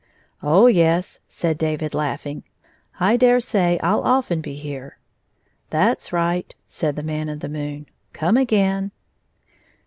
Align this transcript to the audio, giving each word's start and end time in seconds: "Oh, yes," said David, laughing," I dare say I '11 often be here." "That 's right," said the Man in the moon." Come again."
"Oh, 0.41 0.65
yes," 0.65 1.19
said 1.27 1.59
David, 1.59 1.93
laughing," 1.93 2.41
I 2.99 3.17
dare 3.17 3.39
say 3.39 3.77
I 3.83 3.91
'11 3.91 4.07
often 4.11 4.41
be 4.41 4.55
here." 4.55 4.97
"That 5.69 6.01
's 6.01 6.11
right," 6.11 6.55
said 6.67 6.95
the 6.95 7.03
Man 7.03 7.29
in 7.29 7.37
the 7.37 7.47
moon." 7.47 7.85
Come 8.11 8.35
again." 8.35 8.93